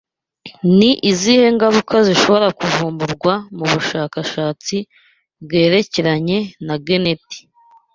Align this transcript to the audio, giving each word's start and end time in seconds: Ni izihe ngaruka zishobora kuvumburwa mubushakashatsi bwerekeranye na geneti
Ni 0.77 0.91
izihe 1.11 1.45
ngaruka 1.55 1.95
zishobora 2.07 2.47
kuvumburwa 2.59 3.33
mubushakashatsi 3.57 4.75
bwerekeranye 5.43 6.37
na 6.65 6.75
geneti 6.85 7.39